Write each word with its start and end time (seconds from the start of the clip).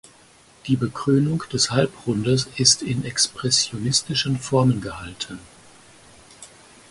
Die 0.65 0.77
Bekrönung 0.77 1.43
des 1.53 1.69
Halbrundes 1.69 2.47
ist 2.57 2.81
in 2.81 3.05
expressionistischen 3.05 4.39
Formen 4.39 4.81
gehalten. 4.81 5.37